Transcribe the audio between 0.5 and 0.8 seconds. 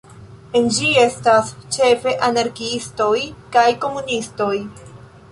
En